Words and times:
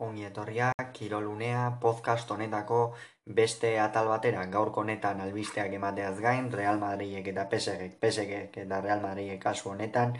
ongi 0.00 0.24
etorriak, 0.28 0.92
kirolunea, 0.92 1.78
podcast 1.80 2.30
honetako 2.30 2.80
beste 3.38 3.72
atal 3.80 4.08
batera, 4.08 4.44
gaurko 4.52 4.82
honetan 4.82 5.20
albisteak 5.20 5.72
emateaz 5.78 6.18
gain, 6.20 6.50
Real 6.52 6.78
Madridek 6.78 7.28
eta 7.32 7.46
PSG, 7.50 7.88
PSG 8.00 8.60
eta 8.64 8.80
Real 8.80 9.00
Madridek 9.00 9.40
kasu 9.42 9.70
honetan, 9.70 10.16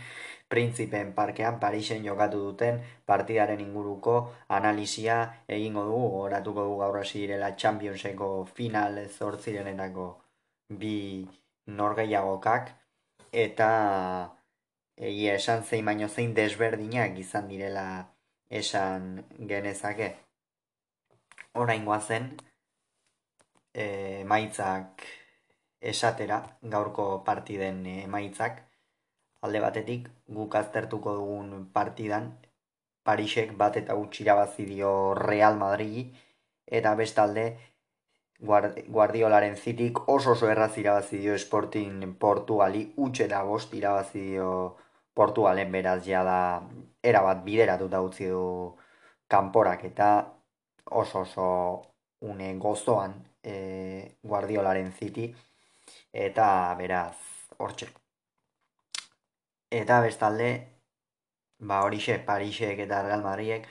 Printzipeen 0.49 1.13
parkean 1.13 1.59
Parisen 1.61 2.05
jokatu 2.07 2.39
duten 2.39 2.81
partidaren 3.05 3.61
inguruko 3.61 4.17
analizia 4.49 5.19
egingo 5.49 5.85
dugu, 5.91 6.23
oratuko 6.29 6.65
dugu 6.69 6.79
gaur 6.85 7.01
hasi 7.01 7.25
direla 7.25 7.55
Championseko 7.57 8.31
final 8.55 9.01
zortzirenetako 9.09 10.09
bi 10.83 11.27
norgeiagokak, 11.67 12.71
eta 13.33 13.71
egia 14.97 15.35
esan 15.35 15.65
zein 15.65 15.85
baino 15.85 16.09
zein 16.09 16.35
desberdinak 16.35 17.19
izan 17.19 17.49
direla 17.49 17.87
esan 18.51 19.25
genezake. 19.39 20.15
Orain 21.55 21.87
zen 22.01 22.37
e, 23.73 24.21
emaitzak 24.21 25.03
esatera, 25.81 26.41
gaurko 26.63 27.23
partiden 27.25 27.87
emaitzak, 27.87 28.63
alde 29.43 29.61
batetik 29.61 30.09
guk 30.27 30.55
aztertuko 30.55 31.15
dugun 31.15 31.71
partidan, 31.73 32.37
Parisek 33.07 33.53
bat 33.57 33.77
eta 33.77 33.95
irabazi 34.21 34.65
dio 34.67 35.15
Real 35.15 35.57
Madridi, 35.57 36.13
eta 36.67 36.95
bestalde 36.97 37.57
Guardiolaren 38.41 39.57
zitik 39.57 40.09
oso 40.09 40.33
oso 40.33 40.51
erraz 40.51 40.77
irabazi 40.77 41.19
dio 41.19 41.39
Sporting 41.39 42.19
Portugali, 42.19 42.93
utxe 42.97 43.29
da 43.29 43.43
bost 43.45 43.73
irabazi 43.75 44.21
dio 44.21 44.77
Portugalen 45.15 45.73
beraz 45.73 46.05
ja 46.05 46.23
da 46.25 46.41
erabat 47.11 47.43
bideratuta 47.47 48.01
utzi 48.03 48.29
du 48.33 48.45
kanporak 49.29 49.85
eta 49.91 50.09
oso 51.03 51.21
oso 51.21 51.47
une 52.21 52.55
gozoan 52.59 53.15
e, 53.43 54.17
Guardiolaren 54.23 54.93
ziti 54.93 55.27
eta 56.13 56.49
beraz 56.79 57.17
hortxe. 57.59 57.89
Eta 59.71 60.01
bestalde 60.01 60.49
ba 61.59 61.83
horixe 61.85 62.19
Parisek 62.27 62.79
eta 62.87 63.03
Real 63.03 63.23
Madridek 63.23 63.67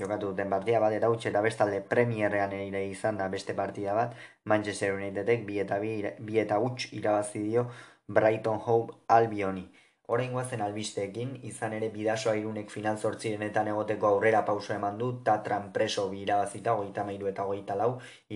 jokatu 0.00 0.30
duten 0.32 0.50
partida 0.50 0.80
bat 0.82 0.92
eta 0.96 1.10
utxe 1.10 1.30
eta 1.30 1.42
bestalde 1.42 1.80
Premierrean 1.90 2.52
ere 2.52 2.84
izan 2.88 3.18
da 3.20 3.28
beste 3.28 3.54
partida 3.54 3.94
bat 3.94 4.14
Manchester 4.44 4.94
Unitedek 4.94 5.44
bi 5.46 5.58
eta, 5.62 5.78
bi, 5.78 6.02
bi 6.20 6.38
eta 6.38 6.58
utx 6.58 6.92
irabazi 6.92 7.42
dio 7.48 7.68
Brighton 8.08 8.60
Hove 8.66 8.98
Albioni. 9.08 9.64
Horein 10.12 10.32
guazen 10.36 10.60
albisteekin, 10.62 11.30
izan 11.50 11.74
ere 11.76 11.88
bidasoa 11.92 12.34
irunek 12.40 12.72
final 12.72 12.98
zortzirenetan 12.98 13.70
egoteko 13.72 14.08
aurrera 14.10 14.42
pauso 14.50 14.74
eman 14.74 14.98
du, 15.02 15.08
tatran 15.28 15.70
preso 15.78 16.04
bi 16.10 16.20
irabazita, 16.26 16.74
goita 16.80 17.04
mairu 17.08 17.30
eta 17.30 17.46
goita 17.52 17.76
lau, 17.80 17.88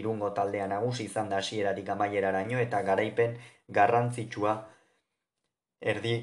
irungo 0.03 0.31
taldea 0.39 0.71
nagusi 0.73 1.05
izan 1.11 1.29
da 1.35 1.43
hasieratik 1.43 1.93
amaieraraino 1.97 2.65
eta 2.65 2.81
garaipen 2.89 3.37
garrantzitsua 3.81 4.57
erdi 5.93 6.17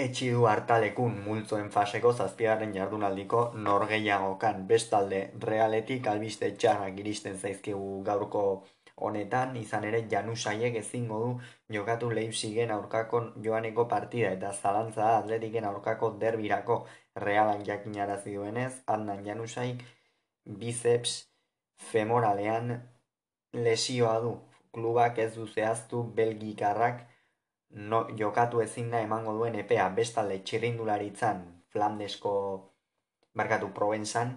etxi 0.00 0.30
du 0.32 0.46
hartalekun 0.48 1.18
multzoen 1.24 1.68
faseko 1.72 2.12
zazpigarren 2.12 2.72
jardunaldiko 2.76 3.42
norgeiagokan 3.66 4.62
bestalde 4.70 5.18
realetik 5.42 6.06
albiste 6.12 6.48
txarrak 6.62 7.02
iristen 7.02 7.36
zaizkigu 7.36 7.90
gaurko 8.06 8.44
honetan, 8.96 9.56
izan 9.56 9.84
ere 9.84 10.02
Janusaiek 10.10 10.76
ezingo 10.80 11.18
du 11.24 11.30
jokatu 11.76 12.10
Leipzigen 12.10 12.70
aurkako 12.70 13.22
joaneko 13.44 13.86
partida 13.88 14.32
eta 14.36 14.52
zalantza 14.52 15.16
atletiken 15.18 15.64
aurkako 15.64 16.12
derbirako 16.24 16.84
realan 17.16 17.64
jakinarazi 17.64 18.34
duenez, 18.34 18.72
handan 18.86 19.24
Janusaik 19.24 19.84
biceps 20.44 21.16
femoralean 21.90 22.80
lesioa 23.52 24.18
du. 24.20 24.36
Klubak 24.72 25.18
ez 25.18 25.34
du 25.34 25.46
zehaztu 25.46 26.02
belgikarrak 26.16 27.02
no, 27.72 28.06
jokatu 28.18 28.62
ezin 28.62 28.90
da 28.90 29.02
emango 29.04 29.34
duen 29.36 29.58
epea 29.60 29.88
bestalde 29.96 30.38
txirrindularitzan 30.44 31.42
Flandesko 31.72 32.32
markatu 33.34 33.68
Provenzan, 33.76 34.32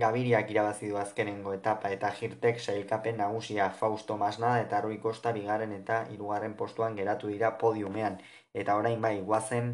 Gabiriak 0.00 0.50
irabazi 0.50 0.88
du 0.90 0.96
azkenengo 0.98 1.50
etapa 1.54 1.88
eta 1.94 2.10
jirtek 2.18 2.60
sailkapen 2.60 3.18
nagusia 3.20 3.66
Fausto 3.80 4.16
Masna 4.22 4.52
eta 4.60 4.80
Rui 4.80 4.96
Costa 5.02 5.32
bigarren 5.36 5.74
eta 5.78 5.98
hirugarren 6.12 6.54
postuan 6.62 6.96
geratu 7.00 7.28
dira 7.32 7.50
podiumean. 7.62 8.16
Eta 8.54 8.76
orain 8.80 9.02
bai, 9.02 9.18
guazen 9.26 9.68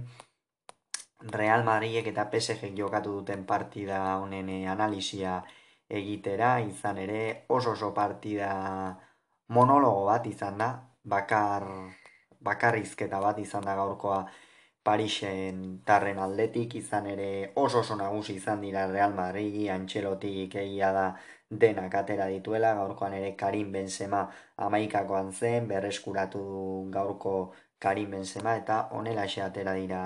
Real 1.36 1.62
Madridek 1.68 2.10
eta 2.12 2.24
PSG 2.32 2.72
jokatu 2.80 3.14
duten 3.20 3.44
partida 3.46 4.00
honen 4.18 4.50
eh, 4.56 4.66
analizia 4.74 5.38
egitera, 6.00 6.50
izan 6.60 6.98
ere 6.98 7.22
oso 7.48 7.76
oso 7.76 7.94
partida 7.94 8.50
monologo 9.58 10.04
bat 10.10 10.26
izan 10.26 10.58
da, 10.58 10.68
bakar, 11.14 11.64
bakarrizketa 12.50 13.20
bat 13.20 13.38
izan 13.38 13.70
da 13.70 13.74
gaurkoa 13.78 14.20
Parisen 14.88 15.56
tarren 15.84 16.18
aldetik 16.24 16.74
izan 16.78 17.06
ere 17.14 17.28
oso 17.62 17.80
oso 17.80 17.96
nagusi 18.00 18.36
izan 18.40 18.62
dira 18.64 18.86
Real 18.88 19.12
Madrid, 19.16 19.66
Antxelotik 19.74 20.54
egia 20.62 20.92
da 20.96 21.02
denak 21.64 21.94
atera 22.00 22.28
dituela, 22.32 22.70
gaurkoan 22.78 23.16
ere 23.18 23.34
Karim 23.42 23.72
Benzema 23.72 24.22
amaikakoan 24.68 25.32
zen, 25.32 25.68
berreskuratu 25.68 26.40
gaurko 26.96 27.34
Karim 27.78 28.16
Benzema 28.16 28.56
eta 28.56 28.88
onela 29.00 29.28
atera 29.44 29.74
dira 29.74 30.02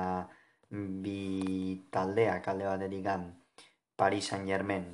bi 1.07 1.87
taldeak. 1.91 2.49
Alde 2.49 2.65
batetik 2.65 3.05
gan 3.05 3.31
Paris 3.97 4.27
Saint 4.29 4.47
Germain 4.47 4.87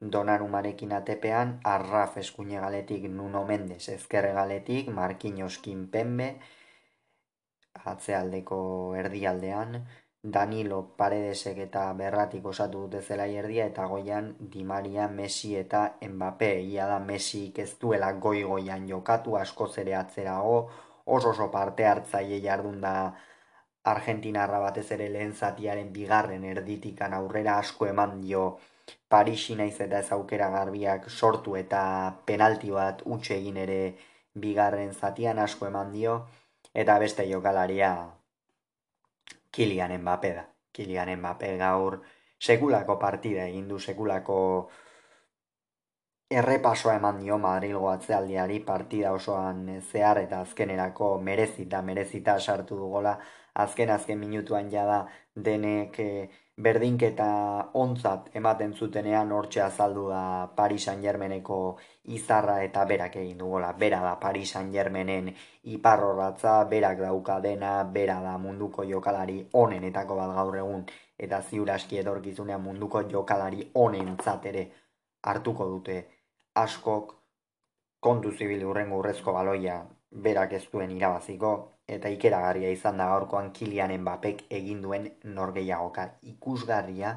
donarumarekin 0.00 0.92
atepean, 0.92 1.60
Arraf 1.64 2.16
eskuine 2.16 2.58
galetik 2.58 3.04
Nuno 3.08 3.44
Mendes 3.44 3.88
ezkerre 3.88 4.32
galetik, 4.32 4.88
Marquinhos 4.88 5.58
Kimpembe, 5.58 6.40
atzealdeko 7.84 8.60
erdialdean, 8.96 9.84
Danilo 10.22 10.82
Paredesek 10.96 11.58
eta 11.64 11.86
Berratik 11.96 12.44
osatu 12.44 12.82
dute 12.84 13.00
zela 13.00 13.26
erdia 13.26 13.64
eta 13.70 13.86
goian 13.88 14.34
Di 14.38 14.64
Maria, 14.64 15.08
Messi 15.08 15.54
eta 15.56 15.96
Mbappé. 16.02 16.50
Ia 16.60 16.86
da 16.86 16.98
Messi 16.98 17.52
ez 17.56 17.72
duela 17.80 18.12
goi-goian 18.12 18.86
jokatu, 18.88 19.36
asko 19.36 19.68
zere 19.68 19.94
atzerago, 19.94 20.58
oso 21.06 21.30
oso 21.30 21.50
parte 21.50 21.86
hartzaile 21.86 22.40
jardun 22.44 22.80
da 22.80 22.94
Argentinarra 23.90 24.58
batez 24.60 24.90
ere 24.92 25.08
lehen 25.08 25.32
zatiaren 25.32 25.88
bigarren 25.92 26.44
erditikan 26.44 27.14
aurrera 27.16 27.56
asko 27.58 27.86
eman 27.86 28.20
dio 28.20 28.58
Parisi 29.08 29.54
naiz 29.58 29.80
eta 29.80 30.00
ez 30.04 30.12
aukera 30.16 30.50
garbiak 30.50 31.08
sortu 31.10 31.56
eta 31.56 31.80
penalti 32.26 32.70
bat 32.76 33.02
utxe 33.16 33.36
egin 33.38 33.56
ere 33.64 33.80
bigarren 34.44 34.92
zatian 34.92 35.38
asko 35.38 35.66
eman 35.66 35.92
dio. 35.96 36.20
Eta 36.74 36.98
beste 36.98 37.26
jokalaria 37.28 37.90
Kilian 39.52 40.00
Mbappe 40.00 40.34
da. 40.34 40.44
Kilian 40.72 41.18
Mbappe 41.18 41.56
gaur 41.58 42.00
sekulako 42.38 42.96
partida 42.98 43.46
egin 43.48 43.68
du 43.68 43.78
sekulako 43.78 44.38
errepasoa 46.30 46.94
eman 46.94 47.18
dio 47.20 47.38
Madrilgo 47.38 47.88
atzealdiari 47.90 48.60
partida 48.66 49.12
osoan 49.12 49.64
zehar 49.80 50.20
eta 50.22 50.40
azkenerako 50.46 51.18
merezita 51.28 51.82
merezita 51.82 52.38
sartu 52.38 52.78
du 52.78 52.90
gola 52.92 53.16
azken 53.64 53.90
azken 53.90 54.18
minutuan 54.18 54.70
jada 54.70 55.00
denek 55.34 55.98
eh, 55.98 56.28
berdinketa 56.62 57.70
ontzat 57.80 58.28
ematen 58.36 58.72
zutenean 58.74 59.32
hortxe 59.32 59.62
azaldu 59.64 60.08
da 60.08 60.22
Paris 60.56 60.84
Saint 60.88 61.02
Germaineko 61.02 61.58
izarra 62.16 62.56
eta 62.64 62.84
berak 62.84 63.16
egin 63.22 63.38
dugola. 63.38 63.72
Bera 63.72 64.00
da 64.04 64.14
Paris 64.20 64.52
Saint 64.52 64.72
Germainen 64.72 65.30
iparrorratza, 65.74 66.64
berak 66.72 66.98
dauka 67.00 67.38
dena, 67.40 67.72
bera 67.84 68.20
da 68.22 68.36
munduko 68.38 68.84
jokalari 68.84 69.38
onenetako 69.52 70.16
bat 70.16 70.34
gaur 70.36 70.58
egun. 70.62 70.84
Eta 71.18 71.40
ziuraski 71.42 71.98
edorkizunean 72.02 72.62
munduko 72.62 73.02
jokalari 73.08 73.70
onentzat 73.74 74.46
ere 74.52 74.66
hartuko 75.22 75.68
dute 75.68 75.98
askok 76.54 77.16
kontu 78.00 78.32
zibil 78.32 78.64
urrengo 78.64 78.98
urrezko 78.98 79.32
baloia. 79.32 79.82
Berak 80.10 80.52
ez 80.58 80.64
duen 80.72 80.90
irabaziko 80.90 81.50
eta 81.96 82.12
ikeragarria 82.14 82.70
izan 82.76 83.00
da 83.00 83.08
gaurkoan 83.12 83.50
Kilianen 83.56 84.04
bapek 84.06 84.44
egin 84.60 84.82
duen 84.86 85.08
norgeiagoka 85.40 86.06
ikusgarria 86.34 87.14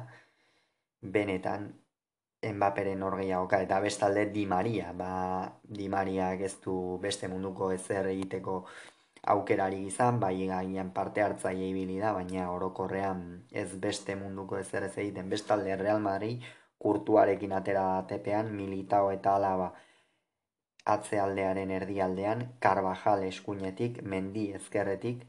benetan 1.16 1.72
Enbaperen 2.44 2.98
norgeiagoka 3.00 3.60
eta 3.64 3.78
bestalde 3.80 4.26
Di 4.32 4.44
Maria 4.46 4.92
ba, 4.92 5.12
Di 5.64 5.88
Maria 5.88 6.32
ez 6.34 6.56
du 6.64 6.74
beste 7.00 7.28
munduko 7.28 7.70
ezer 7.72 8.10
egiteko 8.10 8.58
aukerari 9.34 9.78
izan, 9.88 10.18
bai 10.20 10.34
gainean 10.46 10.90
parte 10.92 11.22
hartzaile 11.24 11.70
ibili 11.70 11.96
da, 12.00 12.12
baina 12.12 12.50
orokorrean 12.52 13.22
ez 13.62 13.70
beste 13.86 14.16
munduko 14.20 14.58
ezer 14.58 14.84
ez 14.90 14.92
egiten. 14.98 15.30
Bestalde 15.32 15.76
Real 15.80 16.02
Madrid 16.04 16.44
kurtuarekin 16.84 17.54
atera 17.56 17.86
tepean 18.08 18.52
militao 18.56 19.10
eta 19.14 19.36
alaba 19.38 19.72
atzealdearen 20.84 21.70
erdialdean, 21.70 22.44
Karbajal 22.60 23.24
eskuinetik, 23.28 24.02
mendi 24.02 24.50
ezkerretik, 24.58 25.24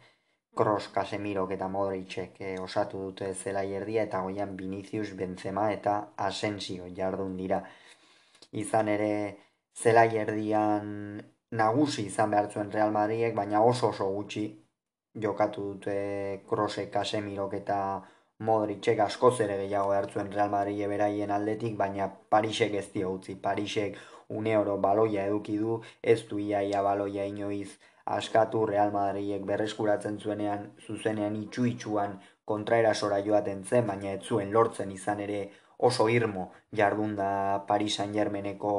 Kroos, 0.56 0.88
Casemirok 0.96 1.52
eta 1.52 1.68
Modricek 1.68 2.38
eh, 2.40 2.56
osatu 2.64 3.02
dute 3.10 3.34
zelai 3.34 3.68
erdia 3.76 4.06
eta 4.08 4.22
goian 4.24 4.56
Vinicius, 4.56 5.10
Benzema 5.20 5.70
eta 5.72 5.96
Asensio 6.28 6.88
jardun 6.96 7.36
dira. 7.38 7.62
Izan 8.52 8.88
ere 8.88 9.12
zelai 9.76 10.10
erdian 10.22 11.22
nagusi 11.52 12.06
izan 12.12 12.32
behar 12.32 12.48
zuen 12.52 12.72
Real 12.72 12.96
Madridek, 12.96 13.36
baina 13.36 13.62
oso 13.62 13.90
oso 13.90 14.08
gutxi 14.16 14.46
jokatu 15.26 15.70
dute 15.74 15.98
Kroosek, 16.48 16.92
Casemirok 16.94 17.60
eta 17.60 17.80
Modricek 18.48 19.00
askoz 19.00 19.40
ere 19.44 19.58
gehiago 19.62 19.92
hartzuen 19.96 20.32
Real 20.32 20.50
Madrid 20.52 20.88
beraien 20.92 21.32
aldetik, 21.32 21.76
baina 21.80 22.10
Parisek 22.30 22.74
ez 22.80 22.88
dio 22.96 23.12
utzi. 23.16 23.36
Parisek 23.36 24.00
une 24.30 24.56
oro 24.58 24.78
baloia 24.78 25.26
eduki 25.26 25.58
du, 25.58 25.82
ez 26.02 26.28
du 26.30 26.40
iaia 26.40 26.82
baloia 26.82 27.26
inoiz. 27.26 27.78
Askatu 28.06 28.66
Real 28.70 28.92
Madridek 28.94 29.46
berreskuratzen 29.50 30.20
zuenean, 30.20 30.72
zuzenean 30.86 31.36
itxu 31.42 31.66
itxuan 31.66 32.20
kontraerasora 32.46 33.22
joaten 33.26 33.64
zen, 33.64 33.88
baina 33.88 34.12
ez 34.14 34.22
zuen 34.24 34.54
lortzen 34.54 34.92
izan 34.92 35.20
ere. 35.28 35.40
Oso 35.78 36.08
irmo 36.10 36.52
jardunda 36.72 37.66
Paris 37.68 37.96
Saint 37.96 38.14
Germaineko 38.14 38.74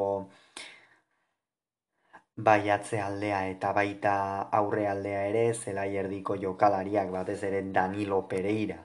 bai 2.36 2.70
aldea 2.70 3.46
eta 3.50 3.72
baita 3.72 4.16
aurre 4.60 4.86
aldea 4.88 5.24
ere, 5.28 5.46
zela 5.54 5.86
erdiko 5.86 6.36
jokalariak 6.36 7.10
batez 7.10 7.42
ere 7.50 7.62
Danilo 7.72 8.26
Pereira 8.28 8.84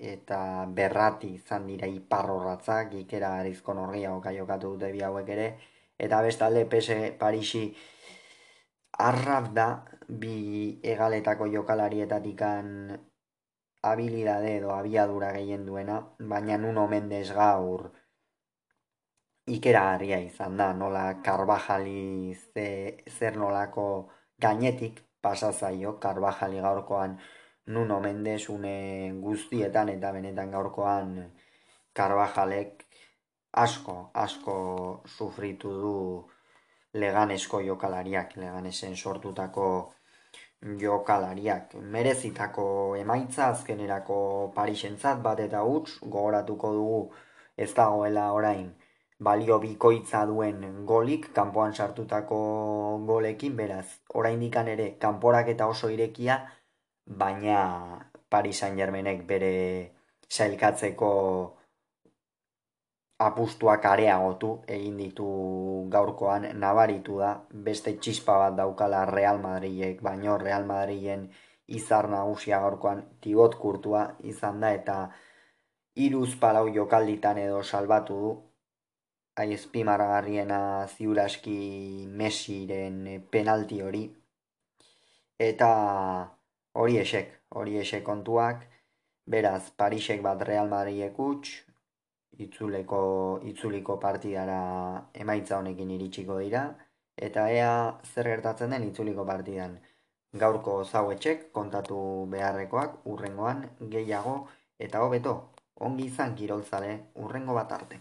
eta 0.00 0.64
berrati 0.78 1.34
izan 1.36 1.66
dira 1.68 1.86
iparrorratzak, 1.86 2.94
ikera 3.02 3.34
arizko 3.40 3.74
norgia 3.76 4.14
oka 4.16 4.32
jokatu 4.32 4.72
dute 4.74 4.90
bi 4.94 5.02
hauek 5.04 5.28
ere, 5.36 5.48
eta 6.06 6.22
bestalde 6.24 6.64
PS 6.72 6.98
Parisi 7.20 7.64
arraf 9.06 9.50
da 9.56 9.68
bi 10.22 10.80
egaletako 10.92 11.48
jokalarietatikan 11.54 12.70
habilidade 13.90 14.56
edo 14.58 14.72
abiadura 14.76 15.32
gehien 15.36 15.66
duena, 15.66 16.00
baina 16.32 16.56
nun 16.58 16.78
omen 16.78 17.08
gaur 17.34 17.90
ikera 19.46 19.82
harria 19.92 20.18
izan 20.20 20.56
da, 20.56 20.72
nola 20.72 21.04
karbajali 21.22 22.34
ze, 22.34 23.04
zer 23.08 23.36
nolako 23.36 23.86
gainetik 24.38 25.00
pasazaio, 25.20 25.98
karbajali 26.00 26.60
gaurkoan 26.60 27.18
Nuno 27.66 28.00
Mendes 28.00 28.48
une 28.48 29.12
guztietan 29.22 29.88
eta 29.92 30.10
benetan 30.12 30.50
gaurkoan 30.50 31.10
Carvajalek 31.94 32.86
asko, 33.52 34.10
asko 34.14 35.02
sufritu 35.06 35.72
du 35.80 35.94
leganesko 36.94 37.60
jokalariak, 37.62 38.36
leganesen 38.36 38.96
sortutako 38.96 39.92
jokalariak. 40.80 41.74
Merezitako 41.74 42.96
emaitza 42.96 43.48
azkenerako 43.48 44.52
Parisentzat 44.54 45.22
bat 45.22 45.40
eta 45.40 45.62
huts 45.62 45.98
gogoratuko 46.02 46.72
dugu 46.72 47.00
ez 47.56 47.72
dagoela 47.74 48.32
orain 48.32 48.70
balio 49.20 49.58
bikoitza 49.60 50.24
duen 50.26 50.84
golik, 50.86 51.28
kanpoan 51.36 51.74
sartutako 51.74 52.40
golekin, 53.06 53.56
beraz, 53.56 53.86
oraindikan 54.14 54.68
ere, 54.68 54.94
kanporak 54.98 55.48
eta 55.52 55.66
oso 55.68 55.90
irekia, 55.92 56.38
baina 57.04 57.60
Paris 58.30 58.62
Saint 58.62 58.78
Germainek 58.80 59.26
bere 59.28 59.52
sailkatzeko 60.28 61.10
apustuak 63.20 63.84
areagotu 63.84 64.50
egin 64.76 64.96
ditu 64.96 65.28
gaurkoan 65.92 66.46
nabaritu 66.60 67.18
da. 67.20 67.32
Beste 67.66 67.96
txispa 67.98 68.36
bat 68.44 68.56
daukala 68.56 69.04
Real 69.10 69.40
Madridek 69.42 70.00
baino 70.06 70.38
Real 70.40 70.64
Madriden 70.68 71.26
izar 71.80 72.08
nagusia 72.10 72.60
gaurkoan 72.64 73.02
tibot 73.20 73.56
kurtua 73.60 74.06
izan 74.32 74.60
da 74.64 74.72
eta 74.76 74.96
iruz 76.06 76.32
palau 76.40 76.66
jokalditan 76.74 77.38
edo 77.44 77.62
salbatu 77.62 78.20
du. 78.24 78.32
Aizpimargarriena 79.40 80.86
ziuraski 80.96 81.60
mesiren 82.22 83.04
penalti 83.30 83.80
hori. 83.80 84.02
Eta 85.40 85.70
hori 86.76 86.98
esek, 87.00 87.30
hori 87.56 87.78
esek 87.80 88.02
kontuak, 88.04 88.66
beraz, 89.24 89.70
Parisek 89.76 90.20
bat 90.26 90.42
Real 90.44 90.68
Madridek 90.68 91.16
utx, 91.24 91.69
itzuleko, 92.46 93.00
itzuliko 93.52 93.96
partidara 94.04 94.60
emaitza 95.24 95.58
honekin 95.58 95.90
iritsiko 95.96 96.38
dira, 96.44 96.64
eta 97.28 97.46
ea 97.54 97.72
zer 98.14 98.30
gertatzen 98.32 98.76
den 98.76 98.86
itzuliko 98.88 99.26
partidan. 99.32 99.78
Gaurko 100.42 100.76
zauetxek 100.84 101.48
kontatu 101.58 102.00
beharrekoak 102.34 103.00
urrengoan 103.14 103.64
gehiago 103.94 104.36
eta 104.86 105.02
hobeto 105.06 105.34
ongi 105.88 106.06
izan 106.12 106.36
kirolzale 106.38 106.92
urrengo 107.24 107.54
bat 107.60 107.72
arte. 107.78 108.00